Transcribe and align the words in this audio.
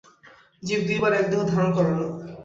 জীব 0.63 0.79
দুইবার 0.87 1.11
এক 1.13 1.25
দেহ 1.31 1.41
ধারণ 1.51 1.69
করে 1.71 1.91
না। 1.91 2.05